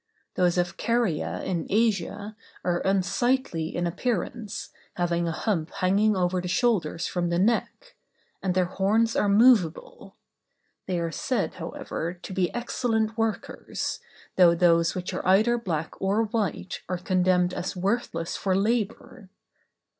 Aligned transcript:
Those 0.33 0.57
of 0.57 0.77
Caria 0.77 1.43
in 1.43 1.67
Asia, 1.69 2.35
are 2.65 2.79
unsightly 2.79 3.75
in 3.75 3.85
appearance, 3.85 4.71
having 4.95 5.27
a 5.27 5.31
hump 5.31 5.69
hanging 5.75 6.15
over 6.17 6.41
the 6.41 6.47
shoulders 6.47 7.05
from 7.05 7.29
the 7.29 7.37
neck; 7.37 7.95
and 8.41 8.55
their 8.55 8.65
horns 8.65 9.15
are 9.15 9.29
movable; 9.29 10.15
they 10.87 10.99
are 10.99 11.11
said, 11.11 11.53
however, 11.61 12.15
to 12.15 12.33
be 12.33 12.51
excellent 12.51 13.15
workers, 13.15 13.99
though 14.37 14.55
those 14.55 14.95
which 14.95 15.13
are 15.13 15.23
either 15.23 15.55
black 15.59 15.93
or 16.01 16.23
white 16.23 16.81
are 16.89 16.97
condemned 16.97 17.53
as 17.53 17.75
worthless 17.75 18.35
for 18.35 18.55
labor. 18.55 19.29